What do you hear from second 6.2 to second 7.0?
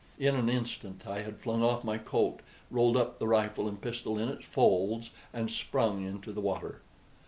the water.